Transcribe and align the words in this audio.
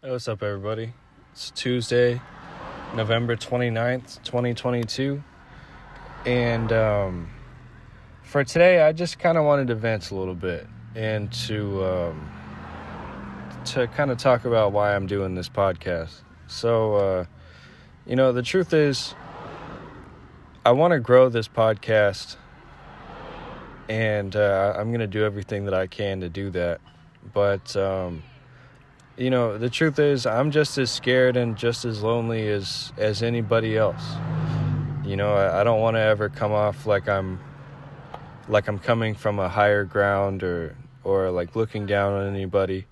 Hey, 0.00 0.12
what's 0.12 0.28
up, 0.28 0.44
everybody? 0.44 0.92
It's 1.32 1.50
Tuesday, 1.50 2.20
November 2.94 3.34
29th, 3.34 4.22
2022. 4.22 5.20
And 6.24 6.72
um, 6.72 7.28
for 8.22 8.44
today, 8.44 8.82
I 8.82 8.92
just 8.92 9.18
kind 9.18 9.36
of 9.36 9.42
wanted 9.42 9.66
to 9.66 9.74
vent 9.74 10.12
a 10.12 10.14
little 10.14 10.36
bit 10.36 10.68
and 10.94 11.32
to, 11.48 11.84
um, 11.84 12.30
to 13.64 13.88
kind 13.88 14.12
of 14.12 14.18
talk 14.18 14.44
about 14.44 14.70
why 14.70 14.94
I'm 14.94 15.08
doing 15.08 15.34
this 15.34 15.48
podcast. 15.48 16.22
So, 16.46 16.94
uh, 16.94 17.24
you 18.06 18.14
know, 18.14 18.30
the 18.30 18.42
truth 18.42 18.72
is, 18.72 19.16
I 20.64 20.70
want 20.70 20.92
to 20.92 21.00
grow 21.00 21.28
this 21.28 21.48
podcast, 21.48 22.36
and 23.88 24.36
uh, 24.36 24.74
I'm 24.78 24.90
going 24.90 25.00
to 25.00 25.08
do 25.08 25.24
everything 25.24 25.64
that 25.64 25.74
I 25.74 25.88
can 25.88 26.20
to 26.20 26.28
do 26.28 26.50
that. 26.50 26.80
But, 27.34 27.74
um, 27.74 28.22
you 29.18 29.30
know, 29.30 29.58
the 29.58 29.68
truth 29.68 29.98
is, 29.98 30.26
I'm 30.26 30.52
just 30.52 30.78
as 30.78 30.92
scared 30.92 31.36
and 31.36 31.56
just 31.56 31.84
as 31.84 32.02
lonely 32.02 32.48
as 32.48 32.92
as 32.96 33.22
anybody 33.22 33.76
else. 33.76 34.02
You 35.04 35.16
know, 35.16 35.34
I, 35.34 35.60
I 35.60 35.64
don't 35.64 35.80
want 35.80 35.96
to 35.96 36.00
ever 36.00 36.28
come 36.28 36.52
off 36.52 36.86
like 36.86 37.08
I'm 37.08 37.40
like 38.48 38.68
I'm 38.68 38.78
coming 38.78 39.14
from 39.14 39.40
a 39.40 39.48
higher 39.48 39.84
ground 39.84 40.44
or 40.44 40.76
or 41.02 41.30
like 41.32 41.56
looking 41.56 41.84
down 41.84 42.12
on 42.12 42.32
anybody. 42.32 42.86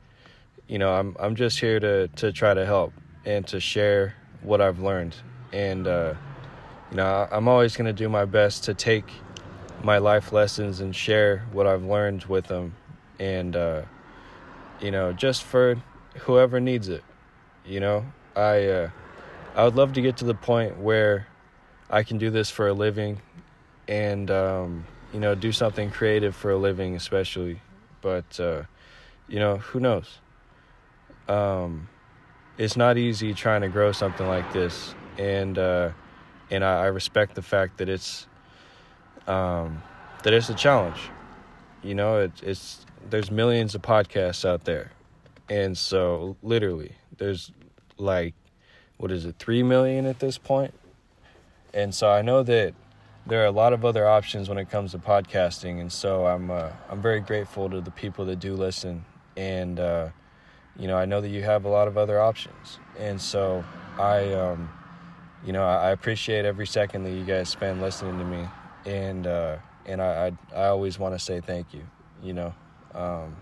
You 0.67 0.79
know, 0.79 0.93
I'm 0.93 1.17
I'm 1.21 1.37
just 1.37 1.61
here 1.61 1.79
to 1.79 2.09
to 2.09 2.33
try 2.33 2.55
to 2.55 2.67
help 2.67 2.93
and 3.25 3.47
to 3.49 3.61
share 3.61 4.15
what 4.43 4.61
I've 4.61 4.81
learned. 4.81 5.15
And 5.53 5.87
uh, 5.87 6.15
you 6.91 6.97
know, 6.97 7.29
I'm 7.31 7.47
always 7.47 7.77
going 7.77 7.87
to 7.87 7.93
do 7.93 8.09
my 8.09 8.25
best 8.25 8.65
to 8.65 8.75
take 8.75 9.09
my 9.85 9.99
life 9.99 10.33
lessons 10.33 10.81
and 10.81 10.95
share 10.95 11.47
what 11.53 11.69
I've 11.69 11.85
learned 11.85 12.25
with 12.25 12.49
them. 12.49 12.75
And 13.21 13.55
uh, 13.55 13.83
you 14.81 14.91
know, 14.91 15.13
just 15.13 15.45
for 15.45 15.77
whoever 16.19 16.61
needs 16.61 16.89
it. 16.89 17.05
You 17.65 17.81
know, 17.81 18.07
I 18.35 18.67
uh, 18.67 18.91
I 19.55 19.65
would 19.65 19.75
love 19.75 19.95
to 19.95 20.03
get 20.03 20.19
to 20.19 20.25
the 20.25 20.35
point 20.35 20.79
where 20.79 21.27
I 21.91 22.03
can 22.03 22.19
do 22.19 22.31
this 22.31 22.51
for 22.51 22.69
a 22.69 22.73
living, 22.73 23.21
and 23.89 24.31
um, 24.31 24.87
you 25.13 25.21
know, 25.21 25.35
do 25.35 25.53
something 25.53 25.91
creative 25.91 26.35
for 26.35 26.51
a 26.51 26.57
living, 26.57 26.95
especially. 26.95 27.61
But 28.03 28.39
uh, 28.39 28.63
you 29.29 29.39
know, 29.39 29.57
who 29.57 29.81
knows? 29.81 30.19
Um, 31.29 31.89
it's 32.59 32.77
not 32.77 32.99
easy 32.99 33.35
trying 33.35 33.63
to 33.63 33.69
grow 33.69 33.93
something 33.93 34.27
like 34.27 34.53
this, 34.53 34.95
and 35.19 35.59
uh, 35.59 35.91
and 36.51 36.65
I, 36.65 36.85
I 36.85 36.87
respect 36.87 37.35
the 37.35 37.43
fact 37.43 37.79
that 37.79 37.89
it's 37.89 38.27
um, 39.27 39.83
that 40.23 40.33
it's 40.33 40.49
a 40.49 40.55
challenge. 40.55 41.01
You 41.83 41.95
know, 41.95 42.19
it, 42.21 42.33
it's 42.43 42.85
there's 43.09 43.31
millions 43.31 43.75
of 43.75 43.83
podcasts 43.83 44.45
out 44.45 44.65
there 44.65 44.91
and 45.49 45.77
so, 45.79 46.37
literally, 46.43 46.93
there's 47.19 47.53
like, 47.99 48.35
what 48.97 49.13
is 49.13 49.25
it, 49.25 49.37
3 49.39 49.63
million 49.63 50.07
at 50.07 50.19
this 50.19 50.39
point? 50.39 50.75
And 51.73 51.95
so, 51.95 52.11
I 52.11 52.23
know 52.23 52.43
that 52.43 52.75
there 53.27 53.43
are 53.43 53.47
a 53.47 53.53
lot 53.53 53.73
of 53.73 53.85
other 53.85 54.09
options 54.09 54.49
when 54.49 54.59
it 54.59 54.71
comes 54.71 54.93
to 54.93 54.99
podcasting. 54.99 55.81
And 55.81 55.93
so, 55.93 56.27
I'm, 56.27 56.51
uh, 56.51 56.71
I'm 56.91 57.01
very 57.01 57.21
grateful 57.21 57.71
to 57.71 57.81
the 57.81 57.91
people 57.91 58.25
that 58.27 58.41
do 58.41 58.55
listen. 58.55 59.05
And, 59.37 59.79
uh, 59.79 60.09
you 60.79 60.89
know, 60.89 60.97
I 60.97 61.05
know 61.05 61.21
that 61.21 61.29
you 61.29 61.43
have 61.43 61.65
a 61.65 61.69
lot 61.69 61.87
of 61.87 61.97
other 61.97 62.21
options. 62.21 62.79
And 62.99 63.21
so, 63.21 63.65
I, 63.99 64.33
um, 64.33 64.69
you 65.45 65.53
know, 65.53 65.65
I 65.65 65.91
appreciate 65.91 66.45
every 66.45 66.67
second 66.67 67.05
that 67.05 67.13
you 67.13 67.25
guys 67.25 67.49
spend 67.49 67.81
listening 67.81 68.19
to 68.19 68.25
me. 68.25 68.45
And, 68.85 69.27
uh, 69.27 69.59
and 69.87 70.03
I, 70.03 70.33
I, 70.55 70.59
I 70.59 70.67
always 70.69 70.99
want 70.99 71.15
to 71.15 71.19
say 71.19 71.41
thank 71.41 71.73
you, 71.73 71.87
you 72.23 72.33
know. 72.33 72.55
Um, 72.95 73.37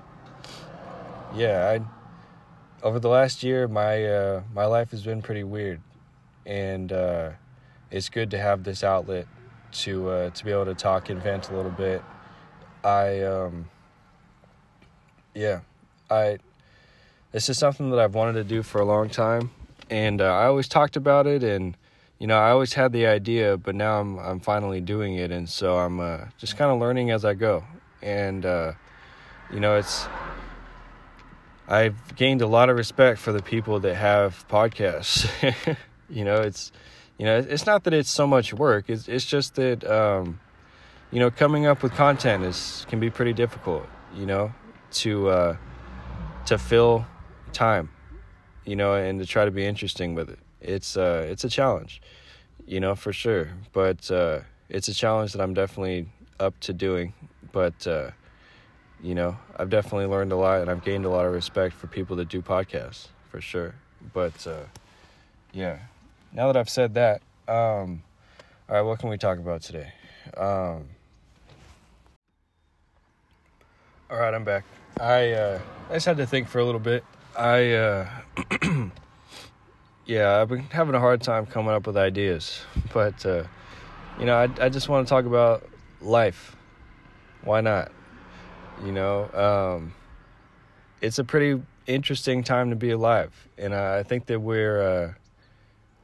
yeah, 1.36 1.68
I 1.68 2.86
over 2.86 3.00
the 3.00 3.08
last 3.08 3.42
year 3.42 3.66
my 3.66 4.04
uh, 4.04 4.42
my 4.54 4.66
life 4.66 4.90
has 4.90 5.02
been 5.02 5.22
pretty 5.22 5.44
weird, 5.44 5.80
and 6.46 6.92
uh, 6.92 7.30
it's 7.90 8.08
good 8.08 8.30
to 8.32 8.38
have 8.38 8.64
this 8.64 8.84
outlet 8.84 9.26
to 9.72 10.08
uh, 10.08 10.30
to 10.30 10.44
be 10.44 10.52
able 10.52 10.66
to 10.66 10.74
talk 10.74 11.10
and 11.10 11.22
vent 11.22 11.50
a 11.50 11.56
little 11.56 11.70
bit. 11.70 12.02
I 12.84 13.22
um, 13.22 13.68
yeah, 15.34 15.60
I 16.10 16.38
this 17.32 17.48
is 17.48 17.58
something 17.58 17.90
that 17.90 17.98
I've 17.98 18.14
wanted 18.14 18.34
to 18.34 18.44
do 18.44 18.62
for 18.62 18.80
a 18.80 18.84
long 18.84 19.08
time, 19.08 19.50
and 19.90 20.20
uh, 20.20 20.32
I 20.32 20.46
always 20.46 20.68
talked 20.68 20.96
about 20.96 21.26
it, 21.26 21.42
and 21.42 21.76
you 22.18 22.26
know 22.26 22.38
I 22.38 22.50
always 22.50 22.74
had 22.74 22.92
the 22.92 23.06
idea, 23.06 23.56
but 23.56 23.74
now 23.74 24.00
I'm 24.00 24.18
I'm 24.18 24.40
finally 24.40 24.80
doing 24.80 25.14
it, 25.14 25.32
and 25.32 25.48
so 25.48 25.78
I'm 25.78 25.98
uh, 25.98 26.26
just 26.38 26.56
kind 26.56 26.70
of 26.70 26.78
learning 26.78 27.10
as 27.10 27.24
I 27.24 27.34
go, 27.34 27.64
and 28.02 28.46
uh, 28.46 28.72
you 29.52 29.58
know 29.58 29.76
it's 29.76 30.06
I've 31.66 32.14
gained 32.16 32.42
a 32.42 32.46
lot 32.46 32.68
of 32.68 32.76
respect 32.76 33.18
for 33.18 33.32
the 33.32 33.42
people 33.42 33.80
that 33.80 33.94
have 33.94 34.46
podcasts. 34.48 35.26
you 36.10 36.24
know, 36.24 36.42
it's 36.42 36.72
you 37.18 37.24
know, 37.24 37.38
it's 37.38 37.64
not 37.64 37.84
that 37.84 37.94
it's 37.94 38.10
so 38.10 38.26
much 38.26 38.52
work. 38.52 38.90
It's 38.90 39.08
it's 39.08 39.24
just 39.24 39.54
that 39.54 39.84
um, 39.84 40.40
you 41.10 41.20
know, 41.20 41.30
coming 41.30 41.66
up 41.66 41.82
with 41.82 41.92
content 41.92 42.44
is 42.44 42.84
can 42.88 43.00
be 43.00 43.08
pretty 43.08 43.32
difficult. 43.32 43.86
You 44.14 44.26
know, 44.26 44.52
to 44.92 45.28
uh, 45.28 45.56
to 46.46 46.58
fill 46.58 47.06
time. 47.52 47.90
You 48.66 48.76
know, 48.76 48.94
and 48.94 49.18
to 49.20 49.26
try 49.26 49.44
to 49.44 49.50
be 49.50 49.64
interesting 49.64 50.14
with 50.14 50.30
it. 50.30 50.38
It's 50.60 50.96
uh, 50.96 51.26
it's 51.28 51.44
a 51.44 51.48
challenge. 51.48 52.02
You 52.66 52.80
know, 52.80 52.94
for 52.94 53.12
sure. 53.12 53.50
But 53.72 54.10
uh, 54.10 54.40
it's 54.68 54.88
a 54.88 54.94
challenge 54.94 55.32
that 55.32 55.42
I'm 55.42 55.54
definitely 55.54 56.08
up 56.40 56.58
to 56.60 56.72
doing. 56.72 57.14
But 57.52 57.86
uh, 57.86 58.10
you 59.02 59.14
know, 59.14 59.36
I've 59.56 59.70
definitely 59.70 60.06
learned 60.06 60.32
a 60.32 60.36
lot 60.36 60.60
and 60.60 60.70
I've 60.70 60.84
gained 60.84 61.04
a 61.04 61.10
lot 61.10 61.26
of 61.26 61.32
respect 61.32 61.74
for 61.74 61.86
people 61.86 62.16
that 62.16 62.28
do 62.28 62.42
podcasts 62.42 63.08
for 63.30 63.40
sure. 63.40 63.74
But 64.12 64.46
uh, 64.46 64.64
yeah, 65.52 65.78
now 66.32 66.46
that 66.46 66.56
I've 66.56 66.70
said 66.70 66.94
that, 66.94 67.22
um, 67.48 68.02
all 68.68 68.76
right, 68.76 68.82
what 68.82 68.98
can 68.98 69.08
we 69.08 69.18
talk 69.18 69.38
about 69.38 69.62
today? 69.62 69.92
Um, 70.36 70.84
all 74.10 74.18
right, 74.18 74.32
I'm 74.32 74.44
back. 74.44 74.64
I 75.00 75.32
uh, 75.32 75.60
I 75.90 75.94
just 75.94 76.06
had 76.06 76.16
to 76.18 76.26
think 76.26 76.48
for 76.48 76.60
a 76.60 76.64
little 76.64 76.80
bit. 76.80 77.04
I 77.36 77.72
uh, 77.72 78.08
yeah, 80.06 80.40
I've 80.40 80.48
been 80.48 80.60
having 80.60 80.94
a 80.94 81.00
hard 81.00 81.20
time 81.22 81.46
coming 81.46 81.72
up 81.72 81.86
with 81.86 81.96
ideas, 81.96 82.62
but 82.92 83.24
uh, 83.26 83.44
you 84.18 84.26
know, 84.26 84.36
I 84.36 84.48
I 84.64 84.68
just 84.68 84.88
want 84.88 85.06
to 85.06 85.10
talk 85.10 85.24
about 85.24 85.68
life. 86.00 86.56
Why 87.42 87.60
not? 87.60 87.90
You 88.82 88.92
know, 88.92 89.30
um, 89.32 89.94
it's 91.00 91.18
a 91.18 91.24
pretty 91.24 91.62
interesting 91.86 92.42
time 92.42 92.70
to 92.70 92.76
be 92.76 92.90
alive, 92.90 93.32
and 93.56 93.74
I 93.74 94.02
think 94.02 94.26
that 94.26 94.40
we're 94.40 94.82
uh, 94.82 95.12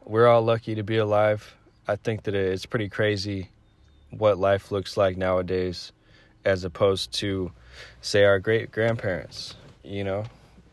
we're 0.04 0.26
all 0.26 0.42
lucky 0.42 0.74
to 0.76 0.82
be 0.82 0.96
alive. 0.96 1.56
I 1.88 1.96
think 1.96 2.22
that 2.24 2.34
it's 2.34 2.66
pretty 2.66 2.88
crazy 2.88 3.50
what 4.10 4.38
life 4.38 4.70
looks 4.70 4.96
like 4.96 5.16
nowadays, 5.16 5.92
as 6.44 6.64
opposed 6.64 7.12
to, 7.14 7.52
say, 8.00 8.24
our 8.24 8.38
great 8.38 8.70
grandparents. 8.70 9.56
You 9.82 10.04
know, 10.04 10.24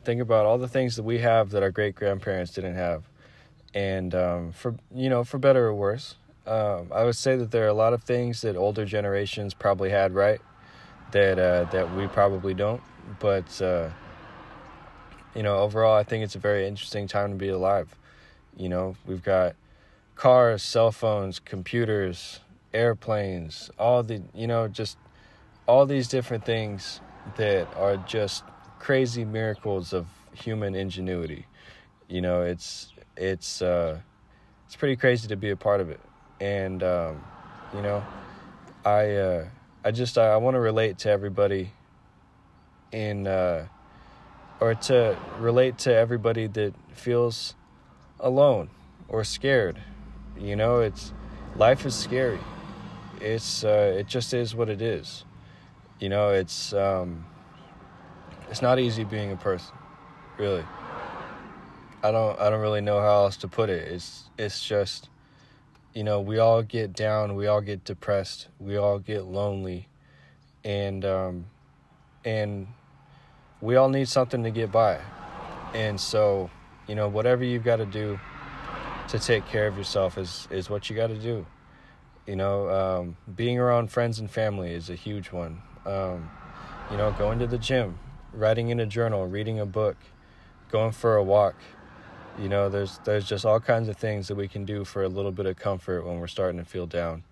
think 0.04 0.22
about 0.22 0.46
all 0.46 0.58
the 0.58 0.68
things 0.68 0.96
that 0.98 1.04
we 1.04 1.18
have 1.20 1.50
that 1.52 1.64
our 1.64 1.72
great 1.72 1.96
grandparents 1.96 2.54
didn't 2.54 2.76
have, 2.76 3.04
and 3.74 4.14
um, 4.14 4.52
for 4.52 4.76
you 4.94 5.10
know, 5.10 5.24
for 5.24 5.40
better 5.40 5.66
or 5.66 5.74
worse. 5.74 6.16
Um, 6.46 6.92
I 6.94 7.04
would 7.04 7.18
say 7.18 7.36
that 7.36 7.52
there 7.52 7.66
are 7.66 7.70
a 7.70 7.74
lot 7.74 7.92
of 7.94 8.04
things 8.04 8.42
that 8.42 8.56
older 8.56 8.86
generations 8.86 9.54
probably 9.54 9.90
had 9.90 10.14
right 10.14 10.40
that 11.12 11.40
uh, 11.40 11.64
that 11.72 11.96
we 11.96 12.08
probably 12.08 12.54
don't. 12.54 12.82
But 13.20 13.62
uh, 13.62 13.90
you 15.36 15.44
know, 15.44 15.58
overall, 15.58 15.96
I 15.96 16.04
think 16.04 16.24
it's 16.24 16.36
a 16.36 16.40
very 16.40 16.68
interesting 16.68 17.08
time 17.08 17.32
to 17.32 17.38
be 17.38 17.50
alive. 17.50 17.96
You 18.56 18.70
know, 18.70 18.96
we've 19.06 19.24
got 19.24 19.56
cars, 20.16 20.64
cell 20.64 20.92
phones, 20.92 21.40
computers, 21.40 22.40
airplanes, 22.74 23.70
all 23.78 24.04
the 24.04 24.22
you 24.34 24.48
know, 24.48 24.68
just 24.68 24.98
all 25.68 25.86
these 25.86 26.08
different 26.08 26.46
things 26.46 27.02
that 27.36 27.68
are 27.76 27.98
just 27.98 28.44
crazy 28.80 29.26
miracles 29.26 29.94
of 29.94 30.08
human 30.34 30.76
ingenuity. 30.76 31.46
You 32.08 32.22
know, 32.22 32.42
it's 32.42 32.94
it's 33.16 33.62
uh, 33.62 34.00
it's 34.66 34.76
pretty 34.76 34.96
crazy 34.96 35.28
to 35.30 35.36
be 35.36 35.50
a 35.50 35.56
part 35.56 35.82
of 35.82 35.90
it, 35.90 36.00
and 36.40 36.84
um, 36.84 37.24
you 37.74 37.82
know, 37.82 38.04
I. 38.84 39.12
Uh, 39.16 39.46
I 39.88 39.92
just 39.92 40.18
I, 40.18 40.34
I 40.34 40.36
want 40.36 40.56
to 40.56 40.60
relate 40.60 40.98
to 41.00 41.10
everybody 41.10 41.72
in 42.92 43.26
uh, 43.26 43.68
or 44.60 44.76
to 44.76 45.18
relate 45.40 45.78
to 45.80 45.96
everybody 45.96 46.48
that 46.48 46.74
feels 46.94 47.56
alone 48.20 48.70
or 49.08 49.24
scared. 49.24 49.82
You 50.38 50.58
know, 50.58 50.82
it's 50.82 51.14
life 51.56 51.86
is 51.86 51.96
scary. 51.96 52.42
It's 53.22 53.64
uh, 53.64 53.96
it 53.98 54.08
just 54.08 54.34
is 54.34 54.54
what 54.54 54.68
it 54.68 54.82
is. 54.82 55.24
You 56.02 56.10
know, 56.10 56.32
it's 56.32 56.74
um, 56.74 57.26
it's 58.50 58.62
not 58.62 58.80
easy 58.80 59.06
being 59.06 59.32
a 59.32 59.38
person, 59.38 59.74
really. 60.38 60.66
I 62.04 62.12
don't 62.12 62.38
I 62.42 62.50
don't 62.50 62.60
really 62.60 62.82
know 62.82 63.00
how 63.00 63.24
else 63.24 63.38
to 63.38 63.48
put 63.48 63.70
it. 63.70 63.88
It's 63.88 64.26
it's 64.38 64.68
just 64.68 65.08
you 65.94 66.04
know, 66.04 66.22
we 66.22 66.38
all 66.38 66.62
get 66.62 66.94
down, 66.94 67.36
we 67.36 67.48
all 67.48 67.62
get 67.62 67.84
depressed, 67.84 68.48
we 68.60 68.78
all 68.78 69.00
get 69.00 69.26
lonely, 69.26 69.88
and 70.64 71.04
um, 71.04 71.46
and 72.24 72.68
we 73.62 73.76
all 73.76 73.90
need 73.90 74.08
something 74.08 74.44
to 74.44 74.52
get 74.52 74.72
by, 74.72 75.00
and 75.74 76.00
so 76.00 76.50
you 76.88 76.96
know, 76.96 77.08
whatever 77.10 77.44
you've 77.44 77.64
got 77.64 77.78
to 77.78 77.86
do 77.86 78.20
to 79.10 79.20
take 79.20 79.46
care 79.48 79.68
of 79.68 79.78
yourself 79.78 80.18
is 80.18 80.48
is 80.52 80.70
what 80.70 80.90
you 80.90 80.96
got 80.96 81.08
to 81.08 81.18
do. 81.20 81.46
You 82.26 82.36
know, 82.36 82.70
um, 82.70 83.18
being 83.36 83.60
around 83.60 83.92
friends 83.92 84.20
and 84.20 84.30
family 84.30 84.74
is 84.74 84.90
a 84.90 84.96
huge 84.96 85.32
one. 85.32 85.62
Um, 85.86 86.30
you 86.92 86.98
know, 86.98 87.12
going 87.18 87.40
to 87.40 87.48
the 87.48 87.58
gym, 87.58 88.00
writing 88.34 88.70
in 88.70 88.80
a 88.80 88.86
journal, 88.86 89.28
reading 89.28 89.60
a 89.60 89.66
book, 89.66 89.98
going 90.72 90.92
for 90.92 91.16
a 91.16 91.24
walk. 91.24 91.56
You 92.40 92.50
know, 92.50 92.70
there's 92.70 93.00
there's 93.04 93.28
just 93.28 93.46
all 93.46 93.60
kinds 93.60 93.90
of 93.90 93.98
things 93.98 94.28
that 94.28 94.36
we 94.36 94.48
can 94.48 94.64
do 94.64 94.86
for 94.86 95.04
a 95.04 95.10
little 95.10 95.32
bit 95.32 95.48
of 95.48 95.58
comfort 95.58 96.06
when 96.06 96.20
we're 96.20 96.28
starting 96.28 96.60
to 96.60 96.66
feel 96.66 96.86
down, 96.86 97.24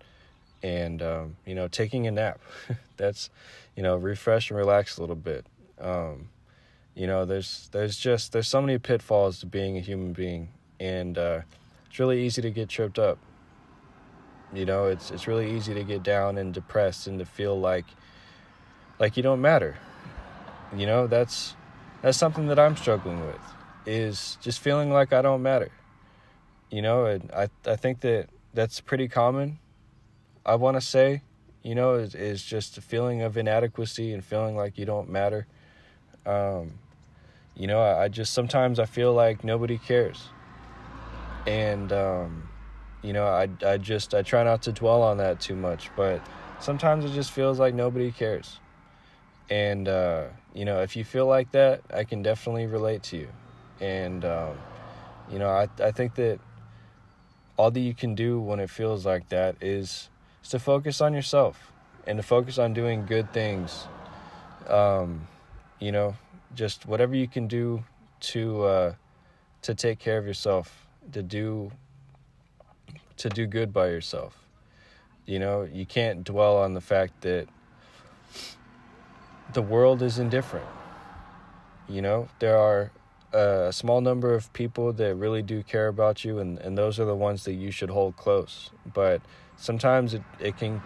and 0.64 1.00
um, 1.00 1.36
you 1.46 1.54
know, 1.54 1.68
taking 1.68 2.08
a 2.08 2.10
nap. 2.10 2.40
That's, 2.96 3.30
you 3.76 3.84
know, 3.84 3.96
refresh 3.96 4.50
and 4.50 4.58
relax 4.58 4.98
a 4.98 5.02
little 5.02 5.16
bit. 5.16 5.46
Um, 5.80 6.28
you 6.96 7.06
know, 7.06 7.24
there's 7.24 7.68
there's 7.70 7.96
just 7.96 8.32
there's 8.32 8.48
so 8.48 8.60
many 8.60 8.78
pitfalls 8.78 9.38
to 9.40 9.46
being 9.46 9.76
a 9.76 9.80
human 9.80 10.12
being, 10.12 10.48
and 10.80 11.16
uh, 11.16 11.40
it's 11.88 12.00
really 12.00 12.26
easy 12.26 12.42
to 12.42 12.50
get 12.50 12.68
tripped 12.68 12.98
up. 12.98 13.18
You 14.52 14.64
know, 14.64 14.86
it's 14.86 15.12
it's 15.12 15.28
really 15.28 15.54
easy 15.56 15.72
to 15.74 15.84
get 15.84 16.02
down 16.02 16.36
and 16.36 16.52
depressed 16.52 17.06
and 17.06 17.20
to 17.20 17.24
feel 17.24 17.58
like 17.60 17.86
like 18.98 19.16
you 19.16 19.22
don't 19.22 19.40
matter. 19.40 19.76
You 20.76 20.86
know, 20.86 21.06
that's 21.06 21.54
that's 22.02 22.18
something 22.18 22.48
that 22.48 22.58
I'm 22.58 22.76
struggling 22.76 23.20
with 23.20 23.55
is 23.86 24.36
just 24.40 24.60
feeling 24.60 24.92
like 24.92 25.12
I 25.12 25.22
don't 25.22 25.42
matter. 25.42 25.70
You 26.70 26.82
know, 26.82 27.06
and 27.06 27.30
I 27.32 27.48
I 27.66 27.76
think 27.76 28.00
that 28.00 28.28
that's 28.52 28.80
pretty 28.80 29.08
common. 29.08 29.58
I 30.44 30.56
want 30.56 30.76
to 30.76 30.80
say, 30.80 31.22
you 31.62 31.74
know, 31.74 31.94
is 31.94 32.14
is 32.14 32.42
just 32.42 32.76
a 32.78 32.80
feeling 32.80 33.22
of 33.22 33.36
inadequacy 33.36 34.12
and 34.12 34.24
feeling 34.24 34.56
like 34.56 34.78
you 34.78 34.84
don't 34.84 35.08
matter. 35.08 35.46
Um, 36.24 36.72
you 37.56 37.66
know, 37.66 37.80
I, 37.80 38.04
I, 38.04 38.08
just 38.08 38.34
sometimes 38.34 38.78
I 38.78 38.84
feel 38.84 39.14
like 39.14 39.44
nobody 39.44 39.78
cares, 39.78 40.28
and 41.46 41.92
um, 41.92 42.48
you 43.02 43.12
know, 43.12 43.26
I 43.26 43.48
I 43.64 43.78
just 43.78 44.14
I 44.14 44.22
try 44.22 44.42
not 44.44 44.62
to 44.62 44.72
dwell 44.72 45.02
on 45.02 45.18
that 45.18 45.40
too 45.40 45.54
much, 45.56 45.90
but 45.96 46.20
sometimes 46.60 47.04
it 47.04 47.12
just 47.12 47.30
feels 47.30 47.58
like 47.58 47.74
nobody 47.74 48.10
cares, 48.10 48.60
and 49.48 49.88
uh, 49.88 50.24
you 50.54 50.64
know, 50.64 50.82
if 50.82 50.96
you 50.96 51.04
feel 51.04 51.26
like 51.26 51.52
that, 51.52 51.82
I 51.92 52.04
can 52.04 52.22
definitely 52.22 52.66
relate 52.66 53.02
to 53.04 53.16
you, 53.16 53.28
and 53.80 54.24
um, 54.24 54.56
you 55.30 55.38
know, 55.38 55.48
I 55.48 55.68
I 55.82 55.90
think 55.90 56.14
that 56.16 56.40
all 57.56 57.70
that 57.70 57.80
you 57.80 57.94
can 57.94 58.14
do 58.14 58.40
when 58.40 58.60
it 58.60 58.70
feels 58.70 59.06
like 59.06 59.28
that 59.30 59.56
is, 59.60 60.10
is 60.42 60.50
to 60.50 60.58
focus 60.58 61.00
on 61.00 61.14
yourself 61.14 61.72
and 62.06 62.18
to 62.18 62.22
focus 62.22 62.58
on 62.58 62.74
doing 62.74 63.06
good 63.06 63.32
things. 63.32 63.86
Um, 64.68 65.26
you 65.80 65.92
know, 65.92 66.16
just 66.54 66.86
whatever 66.86 67.14
you 67.14 67.28
can 67.28 67.46
do 67.46 67.84
to 68.20 68.64
uh, 68.64 68.94
to 69.62 69.74
take 69.74 69.98
care 69.98 70.18
of 70.18 70.26
yourself, 70.26 70.86
to 71.12 71.22
do 71.22 71.72
to 73.16 73.28
do 73.28 73.46
good 73.46 73.72
by 73.72 73.88
yourself. 73.88 74.38
You 75.24 75.38
know, 75.38 75.62
you 75.62 75.86
can't 75.86 76.22
dwell 76.24 76.58
on 76.58 76.74
the 76.74 76.80
fact 76.80 77.22
that 77.22 77.48
the 79.52 79.62
world 79.62 80.02
is 80.02 80.18
indifferent. 80.18 80.66
You 81.88 82.02
know, 82.02 82.28
there 82.38 82.56
are 82.56 82.90
a 83.32 83.72
small 83.72 84.00
number 84.00 84.34
of 84.34 84.52
people 84.52 84.92
that 84.94 85.14
really 85.16 85.42
do 85.42 85.62
care 85.62 85.88
about 85.88 86.24
you, 86.24 86.38
and, 86.38 86.58
and 86.58 86.76
those 86.76 86.98
are 87.00 87.04
the 87.04 87.14
ones 87.14 87.44
that 87.44 87.54
you 87.54 87.70
should 87.70 87.90
hold 87.90 88.16
close. 88.16 88.70
But 88.92 89.22
sometimes 89.56 90.14
it, 90.14 90.22
it 90.40 90.56
can 90.56 90.82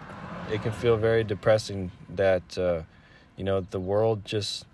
it 0.50 0.62
can 0.62 0.72
feel 0.72 0.96
very 0.96 1.22
depressing 1.22 1.90
that 2.08 2.58
uh, 2.58 2.82
you 3.36 3.44
know 3.44 3.60
the 3.60 3.80
world 3.80 4.24
just 4.24 4.66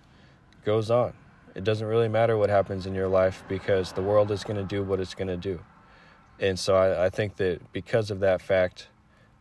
goes 0.64 0.90
on. 0.90 1.12
It 1.54 1.64
doesn't 1.64 1.86
really 1.86 2.08
matter 2.08 2.36
what 2.36 2.50
happens 2.50 2.86
in 2.86 2.94
your 2.94 3.08
life 3.08 3.42
because 3.48 3.92
the 3.92 4.02
world 4.02 4.30
is 4.30 4.44
going 4.44 4.58
to 4.58 4.64
do 4.64 4.82
what 4.82 5.00
it's 5.00 5.14
going 5.14 5.28
to 5.28 5.36
do. 5.36 5.60
And 6.38 6.58
so 6.58 6.76
I, 6.76 7.06
I, 7.06 7.10
think 7.10 7.36
that 7.36 7.72
because 7.72 8.10
of 8.10 8.20
that 8.20 8.42
fact, 8.42 8.88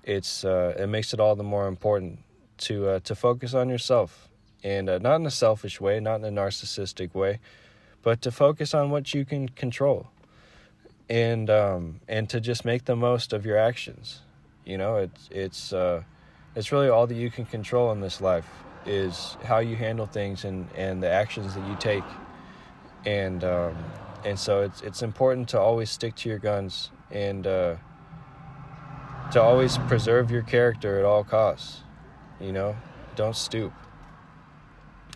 it's 0.04 0.46
uh, 0.46 0.76
it 0.78 0.88
makes 0.88 1.14
it 1.14 1.20
all 1.20 1.36
the 1.36 1.44
more 1.44 1.68
important 1.68 2.20
to 2.60 2.88
uh, 2.88 3.00
to 3.02 3.16
focus 3.16 3.54
on 3.54 3.70
yourself 3.70 4.30
and 4.64 4.90
uh, 4.90 4.98
not 4.98 5.18
in 5.18 5.26
a 5.26 5.32
selfish 5.32 5.82
way, 5.82 6.00
not 6.00 6.22
in 6.22 6.26
a 6.26 6.42
narcissistic 6.42 7.14
way, 7.14 7.40
but 8.06 8.22
to 8.22 8.32
focus 8.32 8.76
on 8.76 8.92
what 8.92 9.16
you 9.16 9.26
can 9.26 9.50
control 9.50 10.08
and 11.10 11.50
um, 11.50 12.00
and 12.08 12.30
to 12.30 12.40
just 12.40 12.64
make 12.64 12.86
the 12.86 12.96
most 12.96 13.34
of 13.34 13.46
your 13.46 13.58
actions. 13.58 14.22
You 14.64 14.78
know, 14.78 14.98
it's 14.98 15.28
it's 15.32 15.74
uh, 15.74 16.04
it's 16.56 16.72
really 16.72 16.88
all 16.88 17.08
that 17.08 17.16
you 17.16 17.32
can 17.32 17.46
control 17.46 17.92
in 17.92 18.02
this 18.02 18.22
life 18.22 18.48
is 18.86 19.38
how 19.44 19.58
you 19.58 19.76
handle 19.76 20.06
things 20.06 20.46
and, 20.46 20.68
and 20.76 21.02
the 21.02 21.10
actions 21.10 21.56
that 21.56 21.68
you 21.68 21.76
take. 21.80 22.04
And 23.06 23.44
um, 23.44 23.76
and 24.24 24.38
so 24.38 24.62
it's 24.62 24.82
it's 24.82 25.02
important 25.02 25.50
to 25.50 25.60
always 25.60 25.90
stick 25.90 26.14
to 26.18 26.30
your 26.30 26.40
guns 26.40 26.92
and 27.10 27.48
uh, 27.48 27.76
to 29.32 29.42
always 29.42 29.80
preserve 29.90 30.30
your 30.30 30.44
character 30.44 31.00
at 31.00 31.06
all 31.06 31.24
costs. 31.24 31.82
You 32.40 32.52
know, 32.52 32.76
don't 33.16 33.36
stoop. 33.36 33.74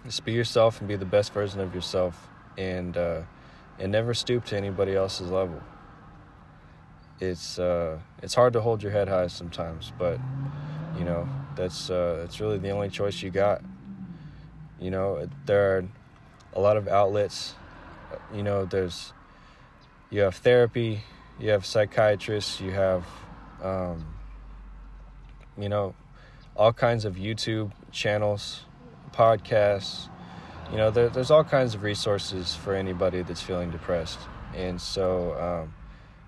Just 0.06 0.26
be 0.26 0.32
yourself 0.32 0.80
and 0.80 0.88
be 0.88 0.96
the 0.96 1.06
best 1.06 1.34
version 1.34 1.60
of 1.60 1.76
yourself, 1.76 2.30
and 2.60 2.98
uh, 2.98 3.22
and 3.80 3.92
never 3.92 4.14
stoop 4.14 4.46
to 4.46 4.58
anybody 4.58 4.96
else's 4.96 5.32
level. 5.32 5.64
It's 7.20 7.58
uh, 7.58 8.00
it's 8.22 8.36
hard 8.36 8.54
to 8.54 8.62
hold 8.62 8.84
your 8.84 8.92
head 8.92 9.08
high 9.08 9.28
sometimes, 9.28 9.92
but 9.98 10.20
you 10.98 11.06
know 11.06 11.28
that's 11.56 11.90
uh, 11.90 12.18
that's 12.20 12.40
really 12.40 12.58
the 12.58 12.70
only 12.70 12.90
choice 12.90 13.22
you 13.22 13.32
got. 13.32 13.62
You 14.80 14.92
know, 14.92 15.28
there 15.46 15.78
are 15.78 15.88
a 16.54 16.62
lot 16.62 16.78
of 16.78 16.88
outlets. 16.88 17.56
You 18.34 18.44
know, 18.44 18.66
there's 18.66 19.14
you 20.10 20.22
have 20.22 20.36
therapy, 20.36 21.04
you 21.40 21.50
have 21.52 21.66
psychiatrists, 21.66 22.60
you 22.60 22.72
have 22.72 23.06
um, 23.64 24.06
you 25.58 25.70
know 25.70 25.96
all 26.56 26.74
kinds 26.74 27.06
of 27.06 27.16
YouTube 27.16 27.72
channels, 27.92 28.66
podcasts. 29.12 30.10
You 30.72 30.78
know, 30.78 30.92
there, 30.92 31.10
there's 31.10 31.32
all 31.32 31.44
kinds 31.44 31.76
of 31.76 31.84
resources 31.84 32.56
for 32.56 32.74
anybody 32.76 33.22
that's 33.24 33.42
feeling 33.42 33.72
depressed, 33.72 34.20
and 34.56 34.80
so 34.80 35.34
um, 35.40 35.74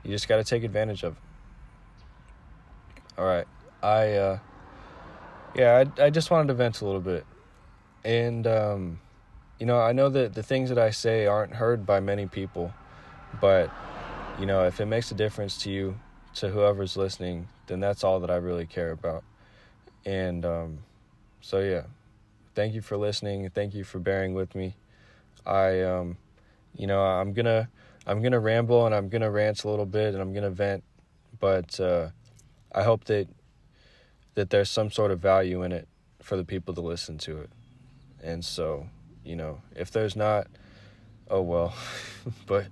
you 0.03 0.11
just 0.11 0.27
got 0.27 0.37
to 0.37 0.43
take 0.43 0.63
advantage 0.63 1.03
of. 1.03 1.15
Them. 1.15 1.23
All 3.17 3.25
right, 3.25 3.47
I. 3.83 4.13
Uh, 4.13 4.39
yeah, 5.55 5.83
I, 5.97 6.05
I 6.05 6.09
just 6.09 6.31
wanted 6.31 6.47
to 6.47 6.53
vent 6.53 6.81
a 6.81 6.85
little 6.85 7.01
bit. 7.01 7.25
And, 8.03 8.47
um, 8.47 8.99
you 9.59 9.65
know, 9.65 9.79
I 9.79 9.91
know 9.91 10.09
that 10.09 10.33
the 10.33 10.43
things 10.43 10.69
that 10.69 10.79
I 10.79 10.91
say 10.91 11.25
aren't 11.25 11.53
heard 11.53 11.85
by 11.85 11.99
many 11.99 12.25
people, 12.25 12.73
but, 13.39 13.69
you 14.39 14.45
know, 14.45 14.65
if 14.65 14.79
it 14.79 14.85
makes 14.85 15.11
a 15.11 15.15
difference 15.15 15.57
to 15.63 15.71
you, 15.71 15.99
to 16.35 16.49
whoever's 16.49 16.95
listening, 16.95 17.47
then 17.67 17.79
that's 17.79 18.03
all 18.03 18.21
that 18.21 18.31
I 18.31 18.37
really 18.37 18.65
care 18.65 18.91
about. 18.91 19.23
And 20.05 20.45
um, 20.45 20.79
so, 21.41 21.59
yeah, 21.59 21.83
thank 22.55 22.73
you 22.73 22.81
for 22.81 22.97
listening. 22.97 23.49
Thank 23.49 23.73
you 23.73 23.83
for 23.83 23.99
bearing 23.99 24.33
with 24.33 24.55
me. 24.55 24.75
I, 25.45 25.81
um, 25.81 26.17
you 26.75 26.87
know, 26.87 27.01
I'm 27.01 27.33
gonna, 27.33 27.69
I'm 28.05 28.21
gonna 28.21 28.39
ramble 28.39 28.85
and 28.85 28.93
I'm 28.93 29.09
gonna 29.09 29.31
rant 29.31 29.63
a 29.63 29.69
little 29.69 29.85
bit 29.85 30.13
and 30.13 30.21
I'm 30.21 30.33
gonna 30.33 30.49
vent, 30.51 30.83
but 31.39 31.79
uh, 31.79 32.09
I 32.73 32.83
hope 32.83 33.05
that 33.05 33.27
that 34.35 34.49
there's 34.49 34.69
some 34.69 34.89
sort 34.89 35.11
of 35.11 35.19
value 35.19 35.61
in 35.63 35.71
it 35.71 35.87
for 36.21 36.37
the 36.37 36.45
people 36.45 36.73
to 36.73 36.81
listen 36.81 37.17
to 37.17 37.39
it. 37.39 37.49
And 38.23 38.45
so, 38.45 38.87
you 39.25 39.35
know, 39.35 39.61
if 39.75 39.91
there's 39.91 40.15
not, 40.15 40.47
oh 41.29 41.41
well. 41.41 41.73
but 42.45 42.67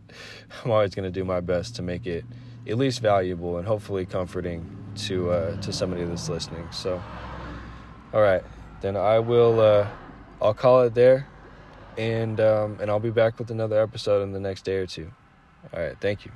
I'm 0.64 0.72
always 0.72 0.94
to 0.94 1.10
do 1.10 1.26
my 1.26 1.40
best 1.40 1.76
to 1.78 1.82
make 1.82 2.06
it 2.06 2.24
at 2.68 2.78
least 2.78 3.02
valuable 3.02 3.58
and 3.58 3.68
hopefully 3.68 4.06
comforting 4.06 4.78
to 4.96 5.32
uh, 5.32 5.62
to 5.62 5.74
somebody 5.74 6.04
that's 6.04 6.30
listening. 6.30 6.68
So, 6.72 7.02
all 8.14 8.22
right, 8.22 8.44
then 8.82 8.96
I 8.98 9.20
will. 9.20 9.60
Uh, 9.60 9.88
I'll 10.42 10.54
call 10.54 10.84
it 10.84 10.94
there, 10.94 11.28
and 11.98 12.40
um, 12.40 12.78
and 12.80 12.90
I'll 12.90 13.00
be 13.00 13.12
back 13.12 13.40
with 13.40 13.52
another 13.52 13.82
episode 13.82 14.24
in 14.24 14.32
the 14.32 14.40
next 14.40 14.64
day 14.64 14.78
or 14.78 14.88
two. 14.88 15.12
All 15.74 15.82
right, 15.82 15.98
thank 16.00 16.26
you. 16.26 16.32